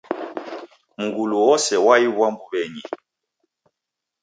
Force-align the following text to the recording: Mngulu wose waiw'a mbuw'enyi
Mngulu 1.03 1.35
wose 1.45 1.73
waiw'a 1.85 2.27
mbuw'enyi 2.33 2.83